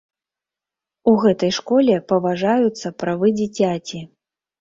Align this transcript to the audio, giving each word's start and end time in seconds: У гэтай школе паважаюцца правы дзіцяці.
У 1.11 1.11
гэтай 1.23 1.51
школе 1.57 1.97
паважаюцца 2.13 2.87
правы 3.05 3.27
дзіцяці. 3.41 4.01